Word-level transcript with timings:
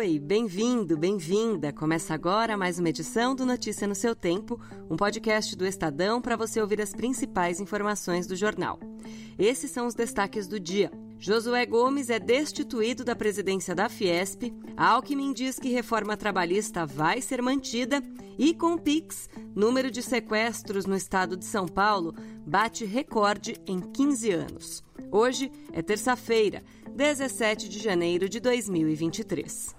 Oi, 0.00 0.18
bem-vindo, 0.18 0.96
bem-vinda. 0.96 1.74
Começa 1.74 2.14
agora 2.14 2.56
mais 2.56 2.78
uma 2.78 2.88
edição 2.88 3.34
do 3.34 3.44
Notícia 3.44 3.86
no 3.86 3.94
seu 3.94 4.16
Tempo, 4.16 4.58
um 4.88 4.96
podcast 4.96 5.54
do 5.54 5.66
Estadão 5.66 6.22
para 6.22 6.36
você 6.36 6.58
ouvir 6.58 6.80
as 6.80 6.94
principais 6.94 7.60
informações 7.60 8.26
do 8.26 8.34
jornal. 8.34 8.80
Esses 9.38 9.70
são 9.70 9.86
os 9.86 9.92
destaques 9.94 10.48
do 10.48 10.58
dia. 10.58 10.90
Josué 11.18 11.66
Gomes 11.66 12.08
é 12.08 12.18
destituído 12.18 13.04
da 13.04 13.14
presidência 13.14 13.74
da 13.74 13.90
Fiesp, 13.90 14.50
Alckmin 14.74 15.34
diz 15.34 15.58
que 15.58 15.68
reforma 15.68 16.16
trabalhista 16.16 16.86
vai 16.86 17.20
ser 17.20 17.42
mantida 17.42 18.02
e 18.38 18.54
com 18.54 18.78
Pix, 18.78 19.28
número 19.54 19.90
de 19.90 20.02
sequestros 20.02 20.86
no 20.86 20.96
estado 20.96 21.36
de 21.36 21.44
São 21.44 21.68
Paulo 21.68 22.14
bate 22.46 22.86
recorde 22.86 23.56
em 23.66 23.78
15 23.78 24.30
anos. 24.30 24.82
Hoje 25.12 25.52
é 25.74 25.82
terça-feira, 25.82 26.62
17 26.96 27.68
de 27.68 27.78
janeiro 27.78 28.30
de 28.30 28.40
2023. 28.40 29.78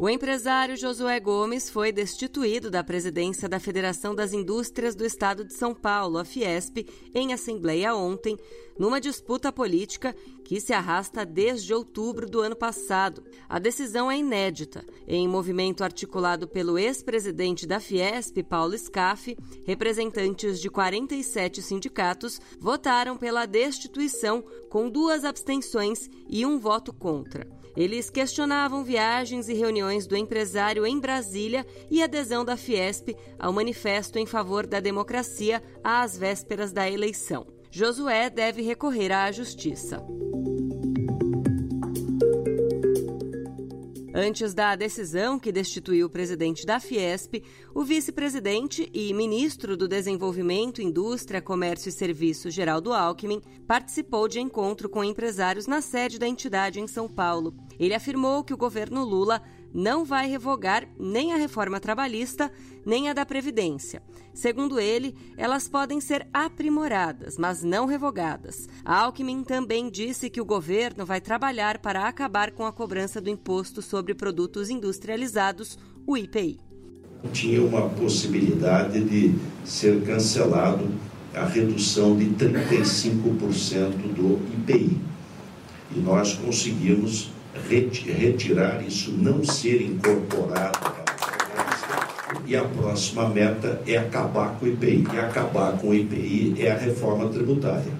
O 0.00 0.08
empresário 0.08 0.78
Josué 0.78 1.20
Gomes 1.20 1.68
foi 1.68 1.92
destituído 1.92 2.70
da 2.70 2.82
presidência 2.82 3.46
da 3.46 3.60
Federação 3.60 4.14
das 4.14 4.32
Indústrias 4.32 4.94
do 4.94 5.04
Estado 5.04 5.44
de 5.44 5.52
São 5.52 5.74
Paulo, 5.74 6.16
a 6.16 6.24
Fiesp, 6.24 6.88
em 7.14 7.34
assembleia 7.34 7.94
ontem, 7.94 8.34
numa 8.78 8.98
disputa 8.98 9.52
política 9.52 10.16
que 10.42 10.58
se 10.58 10.72
arrasta 10.72 11.26
desde 11.26 11.74
outubro 11.74 12.26
do 12.26 12.40
ano 12.40 12.56
passado. 12.56 13.22
A 13.46 13.58
decisão 13.58 14.10
é 14.10 14.16
inédita. 14.16 14.82
Em 15.06 15.28
movimento 15.28 15.84
articulado 15.84 16.48
pelo 16.48 16.78
ex-presidente 16.78 17.66
da 17.66 17.78
Fiesp, 17.78 18.42
Paulo 18.42 18.78
Scaff, 18.78 19.36
representantes 19.66 20.62
de 20.62 20.70
47 20.70 21.60
sindicatos 21.60 22.40
votaram 22.58 23.18
pela 23.18 23.44
destituição 23.44 24.42
com 24.70 24.88
duas 24.88 25.26
abstenções 25.26 26.08
e 26.26 26.46
um 26.46 26.58
voto 26.58 26.90
contra. 26.90 27.59
Eles 27.76 28.10
questionavam 28.10 28.84
viagens 28.84 29.48
e 29.48 29.54
reuniões 29.54 30.06
do 30.06 30.16
empresário 30.16 30.86
em 30.86 30.98
Brasília 30.98 31.66
e 31.90 32.02
adesão 32.02 32.44
da 32.44 32.56
Fiesp 32.56 33.16
ao 33.38 33.52
manifesto 33.52 34.18
em 34.18 34.26
favor 34.26 34.66
da 34.66 34.80
democracia 34.80 35.62
às 35.82 36.16
vésperas 36.16 36.72
da 36.72 36.90
eleição. 36.90 37.46
Josué 37.70 38.28
deve 38.28 38.62
recorrer 38.62 39.12
à 39.12 39.30
justiça. 39.30 40.04
Antes 44.12 44.52
da 44.52 44.74
decisão 44.74 45.38
que 45.38 45.52
destituiu 45.52 46.08
o 46.08 46.10
presidente 46.10 46.66
da 46.66 46.80
Fiesp, 46.80 47.44
o 47.72 47.84
vice-presidente 47.84 48.90
e 48.92 49.14
ministro 49.14 49.76
do 49.76 49.86
Desenvolvimento, 49.86 50.82
Indústria, 50.82 51.40
Comércio 51.40 51.90
e 51.90 51.92
Serviços, 51.92 52.52
Geraldo 52.52 52.92
Alckmin, 52.92 53.40
participou 53.68 54.26
de 54.26 54.40
encontro 54.40 54.88
com 54.88 55.04
empresários 55.04 55.68
na 55.68 55.80
sede 55.80 56.18
da 56.18 56.26
entidade 56.26 56.80
em 56.80 56.88
São 56.88 57.08
Paulo. 57.08 57.54
Ele 57.80 57.94
afirmou 57.94 58.44
que 58.44 58.52
o 58.52 58.58
governo 58.58 59.02
Lula 59.02 59.40
não 59.72 60.04
vai 60.04 60.28
revogar 60.28 60.86
nem 60.98 61.32
a 61.32 61.36
reforma 61.36 61.80
trabalhista, 61.80 62.52
nem 62.84 63.08
a 63.08 63.14
da 63.14 63.24
Previdência. 63.24 64.02
Segundo 64.34 64.78
ele, 64.78 65.14
elas 65.34 65.66
podem 65.66 65.98
ser 65.98 66.28
aprimoradas, 66.30 67.38
mas 67.38 67.64
não 67.64 67.86
revogadas. 67.86 68.68
Alckmin 68.84 69.42
também 69.42 69.90
disse 69.90 70.28
que 70.28 70.42
o 70.42 70.44
governo 70.44 71.06
vai 71.06 71.22
trabalhar 71.22 71.78
para 71.78 72.06
acabar 72.06 72.50
com 72.50 72.66
a 72.66 72.72
cobrança 72.72 73.18
do 73.18 73.30
Imposto 73.30 73.80
sobre 73.80 74.14
Produtos 74.14 74.68
Industrializados, 74.68 75.78
o 76.06 76.18
IPI. 76.18 76.60
Tinha 77.32 77.62
uma 77.62 77.88
possibilidade 77.88 79.02
de 79.02 79.34
ser 79.64 80.04
cancelado 80.04 80.86
a 81.34 81.46
redução 81.46 82.14
de 82.14 82.26
35% 82.26 84.12
do 84.14 84.38
IPI. 84.54 85.00
E 85.96 85.98
nós 86.00 86.34
conseguimos 86.34 87.30
retirar 87.54 88.82
isso, 88.86 89.12
não 89.12 89.44
ser 89.44 89.82
incorporado 89.82 91.00
e 92.50 92.56
a 92.56 92.64
próxima 92.64 93.28
meta 93.28 93.80
é 93.86 93.96
acabar 93.96 94.58
com 94.58 94.66
o 94.66 94.68
IPI. 94.68 95.06
E 95.14 95.18
acabar 95.18 95.78
com 95.78 95.90
o 95.90 95.94
IPI 95.94 96.56
é 96.58 96.72
a 96.72 96.76
reforma 96.76 97.28
tributária. 97.28 97.99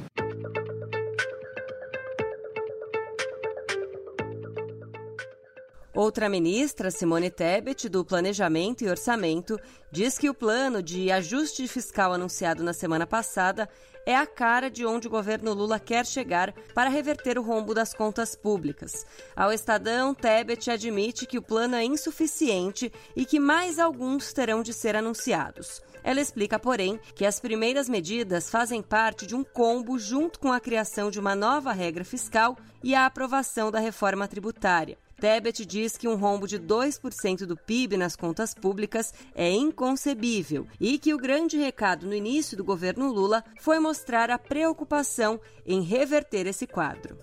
Outra 6.00 6.30
ministra, 6.30 6.90
Simone 6.90 7.30
Tebet, 7.30 7.86
do 7.86 8.02
Planejamento 8.02 8.82
e 8.82 8.88
Orçamento, 8.88 9.60
diz 9.92 10.16
que 10.16 10.30
o 10.30 10.34
plano 10.34 10.82
de 10.82 11.12
ajuste 11.12 11.68
fiscal 11.68 12.14
anunciado 12.14 12.64
na 12.64 12.72
semana 12.72 13.06
passada 13.06 13.68
é 14.06 14.16
a 14.16 14.26
cara 14.26 14.70
de 14.70 14.86
onde 14.86 15.08
o 15.08 15.10
governo 15.10 15.52
Lula 15.52 15.78
quer 15.78 16.06
chegar 16.06 16.54
para 16.74 16.88
reverter 16.88 17.38
o 17.38 17.42
rombo 17.42 17.74
das 17.74 17.92
contas 17.92 18.34
públicas. 18.34 19.04
Ao 19.36 19.52
Estadão, 19.52 20.14
Tebet 20.14 20.70
admite 20.70 21.26
que 21.26 21.36
o 21.36 21.42
plano 21.42 21.76
é 21.76 21.84
insuficiente 21.84 22.90
e 23.14 23.26
que 23.26 23.38
mais 23.38 23.78
alguns 23.78 24.32
terão 24.32 24.62
de 24.62 24.72
ser 24.72 24.96
anunciados. 24.96 25.82
Ela 26.02 26.22
explica, 26.22 26.58
porém, 26.58 26.98
que 27.14 27.26
as 27.26 27.38
primeiras 27.38 27.90
medidas 27.90 28.48
fazem 28.48 28.80
parte 28.80 29.26
de 29.26 29.34
um 29.36 29.44
combo 29.44 29.98
junto 29.98 30.40
com 30.40 30.50
a 30.50 30.60
criação 30.60 31.10
de 31.10 31.20
uma 31.20 31.34
nova 31.34 31.72
regra 31.72 32.06
fiscal 32.06 32.56
e 32.82 32.94
a 32.94 33.04
aprovação 33.04 33.70
da 33.70 33.78
reforma 33.78 34.26
tributária. 34.26 34.96
Tebet 35.20 35.66
diz 35.66 35.98
que 35.98 36.08
um 36.08 36.16
rombo 36.16 36.48
de 36.48 36.58
2% 36.58 37.44
do 37.44 37.54
PIB 37.54 37.98
nas 37.98 38.16
contas 38.16 38.54
públicas 38.54 39.12
é 39.34 39.50
inconcebível 39.50 40.66
e 40.80 40.98
que 40.98 41.12
o 41.12 41.18
grande 41.18 41.58
recado 41.58 42.06
no 42.06 42.14
início 42.14 42.56
do 42.56 42.64
governo 42.64 43.12
Lula 43.12 43.44
foi 43.60 43.78
mostrar 43.78 44.30
a 44.30 44.38
preocupação 44.38 45.38
em 45.66 45.82
reverter 45.82 46.46
esse 46.46 46.66
quadro. 46.66 47.18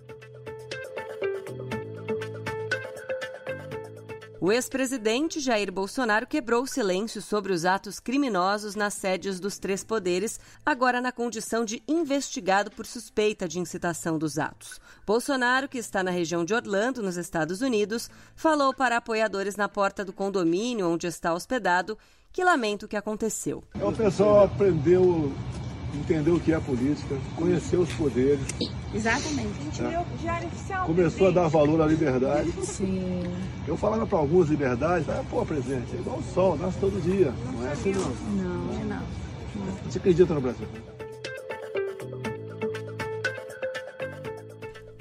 O 4.40 4.52
ex-presidente 4.52 5.40
Jair 5.40 5.72
Bolsonaro 5.72 6.28
quebrou 6.28 6.62
o 6.62 6.68
silêncio 6.68 7.24
sobre 7.24 7.52
os 7.52 7.66
atos 7.66 8.00
criminosos 8.00 8.76
nas 8.76 8.94
sedes 8.94 9.40
dos 9.40 9.58
três 9.58 9.84
poderes, 9.84 10.40
agora 10.64 11.02
na 11.02 11.12
condição 11.12 11.66
de 11.66 11.82
investigado 11.88 12.70
por 12.70 12.86
suspeita 12.86 13.48
de 13.48 13.60
incitação 13.60 14.16
dos 14.20 14.38
atos. 14.38 14.80
Bolsonaro, 15.08 15.68
que 15.68 15.80
está 15.80 16.04
na 16.04 16.12
região 16.12 16.46
de 16.46 16.54
Orlando, 16.54 17.02
nos 17.02 17.18
Estados 17.18 17.62
Unidos, 17.62 18.12
falou 18.36 18.76
para 18.76 18.98
apoiadores 18.98 19.56
na 19.56 19.68
porta 19.68 20.06
do 20.06 20.14
condomínio 20.14 20.88
onde 20.88 21.08
está 21.08 21.34
hospedado 21.34 21.98
que 22.32 22.44
lamenta 22.44 22.86
o 22.86 22.90
que 22.90 22.96
aconteceu. 22.96 23.64
O 23.82 23.92
pessoal 23.92 24.44
aprendeu 24.44 25.34
entendeu 26.00 26.36
o 26.36 26.40
que 26.40 26.54
é 26.54 26.60
política, 26.60 27.16
conheceu 27.36 27.82
os 27.82 27.92
poderes. 27.94 28.40
Exatamente. 28.94 29.50
A 29.60 29.64
gente 29.64 29.82
É. 29.84 29.90
viu 29.90 30.06
diário 30.20 30.48
oficial. 30.48 30.86
Começou 30.88 31.28
a 31.28 31.32
dar 31.32 31.48
valor 31.48 31.82
à 31.82 31.86
liberdade. 31.88 32.52
Sim. 32.64 33.24
Eu 33.68 33.76
falava 33.78 34.06
para 34.08 34.18
alguns 34.20 34.50
liberdades, 34.50 35.08
ah, 35.10 35.24
pô, 35.30 35.46
presidente, 35.46 35.96
é 35.96 36.00
igual 36.00 36.18
o 36.20 36.24
sol, 36.34 36.58
nasce 36.58 36.78
todo 36.80 37.02
dia. 37.02 37.34
Não 37.54 37.68
é 37.68 37.72
assim 37.72 37.92
não. 37.92 38.10
Não, 38.44 38.86
não. 38.86 39.02
Você 39.90 39.98
acredita 39.98 40.34
no 40.34 40.42
Brasil? 40.42 40.68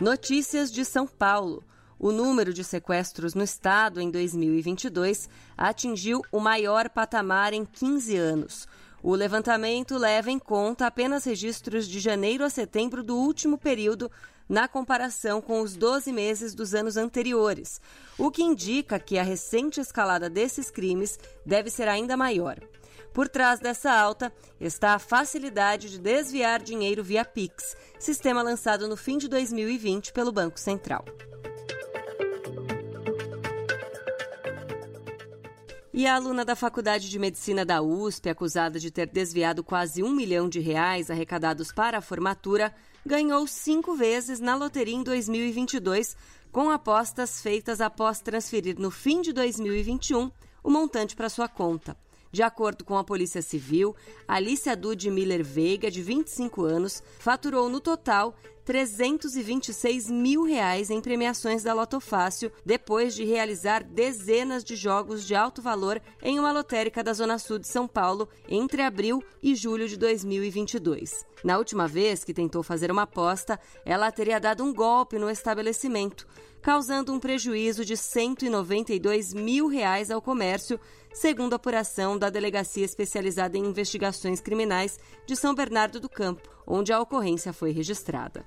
Notícias 0.00 0.70
de 0.70 0.84
São 0.84 1.06
Paulo. 1.06 1.62
O 1.98 2.12
número 2.12 2.52
de 2.52 2.62
sequestros 2.62 3.34
no 3.34 3.42
estado 3.42 4.00
em 4.00 4.10
2022 4.10 5.30
atingiu 5.56 6.20
o 6.30 6.38
maior 6.38 6.90
patamar 6.90 7.54
em 7.54 7.64
15 7.64 8.14
anos. 8.16 8.68
O 9.02 9.14
levantamento 9.14 9.96
leva 9.96 10.30
em 10.30 10.38
conta 10.38 10.86
apenas 10.86 11.24
registros 11.24 11.86
de 11.86 12.00
janeiro 12.00 12.44
a 12.44 12.50
setembro 12.50 13.02
do 13.02 13.16
último 13.16 13.58
período, 13.58 14.10
na 14.48 14.68
comparação 14.68 15.40
com 15.40 15.60
os 15.60 15.76
12 15.76 16.12
meses 16.12 16.54
dos 16.54 16.74
anos 16.74 16.96
anteriores, 16.96 17.80
o 18.16 18.30
que 18.30 18.42
indica 18.42 18.98
que 18.98 19.18
a 19.18 19.22
recente 19.22 19.80
escalada 19.80 20.30
desses 20.30 20.70
crimes 20.70 21.18
deve 21.44 21.68
ser 21.68 21.88
ainda 21.88 22.16
maior. 22.16 22.58
Por 23.12 23.28
trás 23.28 23.60
dessa 23.60 23.90
alta 23.90 24.32
está 24.60 24.92
a 24.92 24.98
facilidade 24.98 25.90
de 25.90 25.98
desviar 25.98 26.62
dinheiro 26.62 27.02
via 27.02 27.24
Pix, 27.24 27.76
sistema 27.98 28.42
lançado 28.42 28.86
no 28.86 28.96
fim 28.96 29.18
de 29.18 29.26
2020 29.26 30.12
pelo 30.12 30.30
Banco 30.30 30.60
Central. 30.60 31.04
E 35.96 36.06
a 36.06 36.14
aluna 36.14 36.44
da 36.44 36.54
Faculdade 36.54 37.08
de 37.08 37.18
Medicina 37.18 37.64
da 37.64 37.80
USP, 37.80 38.28
acusada 38.28 38.78
de 38.78 38.90
ter 38.90 39.06
desviado 39.06 39.64
quase 39.64 40.02
um 40.02 40.10
milhão 40.10 40.46
de 40.46 40.60
reais 40.60 41.10
arrecadados 41.10 41.72
para 41.72 41.96
a 41.96 42.02
formatura, 42.02 42.70
ganhou 43.06 43.46
cinco 43.46 43.94
vezes 43.94 44.38
na 44.38 44.54
loteria 44.54 44.94
em 44.94 45.02
2022, 45.02 46.14
com 46.52 46.68
apostas 46.68 47.40
feitas 47.40 47.80
após 47.80 48.20
transferir 48.20 48.78
no 48.78 48.90
fim 48.90 49.22
de 49.22 49.32
2021 49.32 50.30
o 50.62 50.70
montante 50.70 51.16
para 51.16 51.30
sua 51.30 51.48
conta. 51.48 51.96
De 52.30 52.42
acordo 52.42 52.84
com 52.84 52.96
a 52.96 53.04
Polícia 53.04 53.42
Civil, 53.42 53.94
Alicia 54.26 54.76
Dude 54.76 55.10
Miller 55.10 55.44
Veiga, 55.44 55.90
de 55.90 56.02
25 56.02 56.62
anos, 56.64 57.02
faturou 57.18 57.68
no 57.68 57.80
total 57.80 58.34
326 58.66 60.10
mil 60.10 60.42
reais 60.42 60.90
em 60.90 61.00
premiações 61.00 61.62
da 61.62 61.72
Loto 61.72 62.00
Fácil 62.00 62.50
depois 62.64 63.14
de 63.14 63.24
realizar 63.24 63.84
dezenas 63.84 64.64
de 64.64 64.74
jogos 64.74 65.24
de 65.24 65.36
alto 65.36 65.62
valor 65.62 66.02
em 66.20 66.40
uma 66.40 66.50
lotérica 66.50 67.02
da 67.02 67.12
Zona 67.12 67.38
Sul 67.38 67.60
de 67.60 67.68
São 67.68 67.86
Paulo 67.86 68.28
entre 68.48 68.82
abril 68.82 69.22
e 69.40 69.54
julho 69.54 69.88
de 69.88 69.96
2022. 69.96 71.24
Na 71.44 71.58
última 71.58 71.86
vez 71.86 72.24
que 72.24 72.34
tentou 72.34 72.60
fazer 72.60 72.90
uma 72.90 73.02
aposta, 73.02 73.58
ela 73.84 74.10
teria 74.10 74.40
dado 74.40 74.64
um 74.64 74.74
golpe 74.74 75.16
no 75.16 75.30
estabelecimento, 75.30 76.26
causando 76.66 77.12
um 77.12 77.20
prejuízo 77.20 77.84
de 77.84 77.96
192 77.96 79.32
mil 79.32 79.68
reais 79.68 80.10
ao 80.10 80.20
comércio, 80.20 80.80
segundo 81.14 81.52
a 81.52 81.56
apuração 81.56 82.18
da 82.18 82.28
Delegacia 82.28 82.84
Especializada 82.84 83.56
em 83.56 83.64
Investigações 83.64 84.40
Criminais 84.40 84.98
de 85.24 85.36
São 85.36 85.54
Bernardo 85.54 86.00
do 86.00 86.08
Campo, 86.08 86.42
onde 86.66 86.92
a 86.92 87.00
ocorrência 87.00 87.52
foi 87.52 87.70
registrada. 87.70 88.44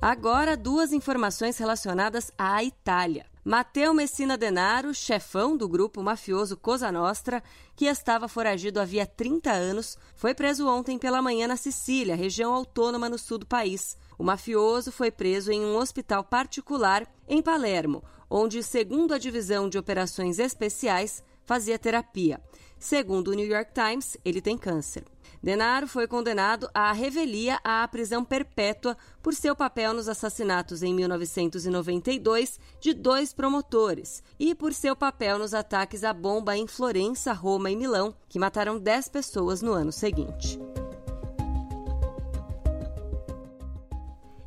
Agora, 0.00 0.56
duas 0.56 0.92
informações 0.92 1.58
relacionadas 1.58 2.30
à 2.38 2.62
Itália. 2.62 3.26
Matteo 3.48 3.94
Messina 3.94 4.36
Denaro, 4.36 4.92
chefão 4.92 5.56
do 5.56 5.68
grupo 5.68 6.02
mafioso 6.02 6.56
Cosa 6.56 6.90
Nostra, 6.90 7.40
que 7.76 7.84
estava 7.84 8.26
foragido 8.26 8.80
havia 8.80 9.06
30 9.06 9.52
anos, 9.52 9.96
foi 10.16 10.34
preso 10.34 10.66
ontem 10.66 10.98
pela 10.98 11.22
manhã 11.22 11.46
na 11.46 11.56
Sicília, 11.56 12.16
região 12.16 12.52
autônoma 12.52 13.08
no 13.08 13.16
sul 13.16 13.38
do 13.38 13.46
país. 13.46 13.96
O 14.18 14.24
mafioso 14.24 14.90
foi 14.90 15.12
preso 15.12 15.52
em 15.52 15.64
um 15.64 15.76
hospital 15.76 16.24
particular 16.24 17.06
em 17.28 17.40
Palermo, 17.40 18.02
onde, 18.28 18.64
segundo 18.64 19.14
a 19.14 19.18
divisão 19.18 19.68
de 19.68 19.78
operações 19.78 20.40
especiais, 20.40 21.22
fazia 21.46 21.78
terapia. 21.78 22.40
Segundo 22.78 23.28
o 23.28 23.34
New 23.34 23.46
York 23.46 23.72
Times, 23.72 24.18
ele 24.24 24.42
tem 24.42 24.58
câncer. 24.58 25.04
Denaro 25.42 25.86
foi 25.86 26.06
condenado 26.06 26.68
à 26.74 26.92
revelia 26.92 27.60
à 27.62 27.86
prisão 27.86 28.24
perpétua 28.24 28.96
por 29.22 29.34
seu 29.34 29.54
papel 29.54 29.94
nos 29.94 30.08
assassinatos 30.08 30.82
em 30.82 30.92
1992 30.92 32.58
de 32.80 32.92
dois 32.92 33.32
promotores 33.32 34.22
e 34.38 34.54
por 34.54 34.72
seu 34.72 34.96
papel 34.96 35.38
nos 35.38 35.54
ataques 35.54 36.04
à 36.04 36.12
bomba 36.12 36.56
em 36.56 36.66
Florença, 36.66 37.32
Roma 37.32 37.70
e 37.70 37.76
Milão, 37.76 38.14
que 38.28 38.38
mataram 38.38 38.78
10 38.78 39.08
pessoas 39.08 39.62
no 39.62 39.72
ano 39.72 39.92
seguinte. 39.92 40.58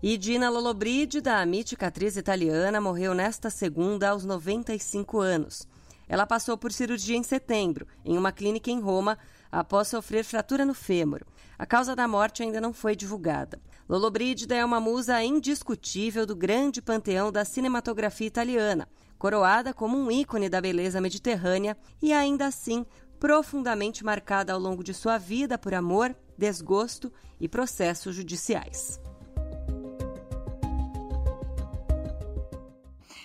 E 0.02 0.18
Dina 0.18 0.50
Lollobrigida, 0.50 1.22
da 1.22 1.46
mítica 1.46 1.88
atriz 1.88 2.16
italiana, 2.16 2.80
morreu 2.80 3.14
nesta 3.14 3.50
segunda 3.50 4.10
aos 4.10 4.24
95 4.24 5.20
anos. 5.20 5.68
Ela 6.10 6.26
passou 6.26 6.58
por 6.58 6.74
cirurgia 6.74 7.16
em 7.16 7.22
setembro, 7.22 7.88
em 8.04 8.18
uma 8.18 8.32
clínica 8.32 8.72
em 8.72 8.82
Roma, 8.82 9.18
após 9.52 9.88
sofrer 9.88 10.26
fratura 10.26 10.66
no 10.66 10.74
fêmur. 10.74 11.22
A 11.58 11.68
causa 11.68 11.96
da 11.96 12.08
morte 12.08 12.42
ainda 12.42 12.60
não 12.60 12.74
foi 12.74 12.96
divulgada. 12.96 13.62
Lollobrigida 13.88 14.56
é 14.56 14.66
uma 14.66 14.80
musa 14.80 15.24
indiscutível 15.24 16.26
do 16.26 16.36
grande 16.36 16.82
panteão 16.82 17.32
da 17.32 17.46
cinematografia 17.46 18.28
italiana, 18.28 18.90
coroada 19.20 19.74
como 19.74 19.98
um 19.98 20.10
ícone 20.10 20.50
da 20.50 20.60
beleza 20.60 21.00
mediterrânea 21.00 21.78
e 22.02 22.12
ainda 22.12 22.48
assim 22.48 22.86
profundamente 23.20 24.04
marcada 24.04 24.54
ao 24.54 24.60
longo 24.60 24.84
de 24.84 24.94
sua 24.94 25.18
vida 25.18 25.58
por 25.58 25.74
amor, 25.74 26.16
desgosto 26.38 27.12
e 27.40 27.48
processos 27.48 28.16
judiciais. 28.16 29.00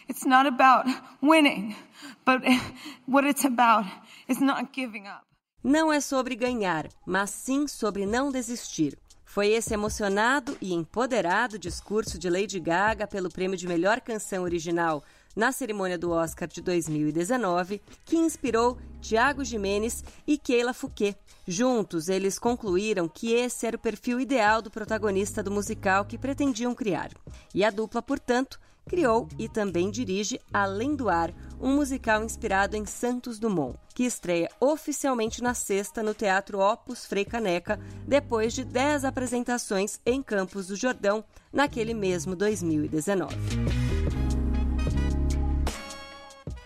It's 0.08 0.26
not 0.26 0.46
about 0.46 0.90
winning, 1.22 1.75
but 2.24 2.42
what 3.06 3.26
it's 3.26 3.44
about 3.44 3.86
is 4.28 4.40
not 4.40 4.70
giving 4.72 5.06
up. 5.06 5.24
Não 5.62 5.90
é 5.90 6.00
sobre 6.00 6.36
ganhar, 6.36 6.88
mas 7.06 7.30
sim 7.30 7.66
sobre 7.66 8.04
não 8.04 8.30
desistir. 8.30 8.98
Foi 9.24 9.48
esse 9.48 9.72
emocionado 9.74 10.56
e 10.60 10.72
empoderado 10.74 11.58
discurso 11.58 12.18
de 12.18 12.28
Lady 12.28 12.60
Gaga 12.60 13.06
pelo 13.06 13.30
prêmio 13.30 13.56
de 13.56 13.66
melhor 13.66 14.00
canção 14.00 14.44
original 14.44 15.02
na 15.34 15.50
cerimônia 15.50 15.98
do 15.98 16.10
Oscar 16.10 16.46
de 16.46 16.60
2019 16.60 17.82
que 18.04 18.16
inspirou 18.16 18.78
Tiago 19.00 19.44
Jimenez 19.44 20.04
e 20.26 20.38
Keila 20.38 20.72
Fouquet. 20.72 21.16
Juntos, 21.46 22.08
eles 22.08 22.38
concluíram 22.38 23.08
que 23.08 23.32
esse 23.32 23.66
era 23.66 23.76
o 23.76 23.80
perfil 23.80 24.20
ideal 24.20 24.62
do 24.62 24.70
protagonista 24.70 25.42
do 25.42 25.50
musical 25.50 26.04
que 26.04 26.16
pretendiam 26.16 26.74
criar. 26.74 27.10
E 27.54 27.64
a 27.64 27.70
dupla, 27.70 28.00
portanto, 28.00 28.60
criou 28.86 29.28
e 29.38 29.48
também 29.48 29.90
dirige 29.90 30.40
Além 30.52 30.94
do 30.94 31.08
Ar, 31.08 31.32
um 31.60 31.75
musical 31.76 32.22
inspirado 32.22 32.76
em 32.76 32.84
Santos 32.84 33.38
Dumont, 33.38 33.78
que 33.94 34.04
estreia 34.04 34.50
oficialmente 34.60 35.42
na 35.42 35.54
sexta 35.54 36.02
no 36.02 36.14
Teatro 36.14 36.60
Opus 36.60 37.06
Frei 37.06 37.25
Caneca, 37.25 37.78
depois 38.06 38.52
de 38.52 38.64
10 38.64 39.04
apresentações 39.04 40.00
em 40.04 40.22
Campos 40.22 40.66
do 40.69 40.76
Jordão, 40.76 41.25
naquele 41.52 41.94
mesmo 41.94 42.36
2019. 42.36 43.34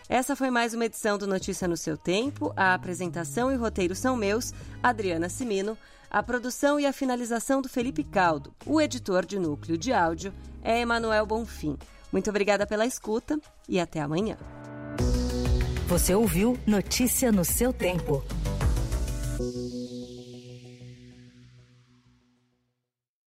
Essa 0.08 0.34
foi 0.34 0.50
mais 0.50 0.72
uma 0.72 0.86
edição 0.86 1.18
do 1.18 1.26
Notícia 1.26 1.68
no 1.68 1.76
seu 1.76 1.96
tempo. 1.96 2.50
A 2.56 2.72
apresentação 2.72 3.52
e 3.52 3.56
roteiro 3.56 3.94
são 3.94 4.16
meus, 4.16 4.54
Adriana 4.82 5.28
Simino. 5.28 5.76
A 6.10 6.22
produção 6.22 6.80
e 6.80 6.86
a 6.86 6.92
finalização 6.94 7.60
do 7.60 7.68
Felipe 7.68 8.02
Caldo. 8.02 8.54
O 8.64 8.80
editor 8.80 9.26
de 9.26 9.38
núcleo 9.38 9.76
de 9.76 9.92
áudio 9.92 10.32
é 10.62 10.80
Emanuel 10.80 11.26
Bonfim. 11.26 11.76
Muito 12.12 12.30
obrigada 12.30 12.66
pela 12.66 12.86
escuta 12.86 13.38
e 13.68 13.78
até 13.78 14.00
amanhã. 14.00 14.36
Você 15.88 16.14
ouviu 16.14 16.58
Notícia 16.66 17.32
no 17.32 17.44
seu 17.44 17.72
tempo. 17.72 18.22